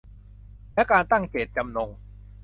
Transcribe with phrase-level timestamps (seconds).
[0.73, 1.89] และการตั้งเจตจำนง